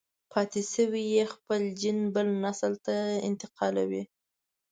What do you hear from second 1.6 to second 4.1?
جېن بل نسل ته انتقالوي.